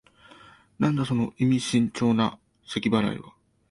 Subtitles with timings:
[0.79, 3.35] なんだ、その意味深長なせき払いは。